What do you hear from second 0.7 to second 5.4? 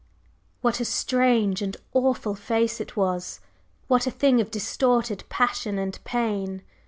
a strange and awful face it was! what a thing of distorted